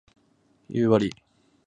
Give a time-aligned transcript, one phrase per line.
[0.67, 1.11] 夕張